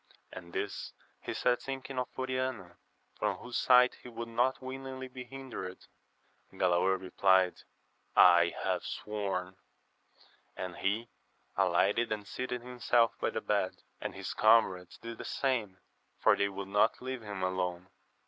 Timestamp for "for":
16.17-16.35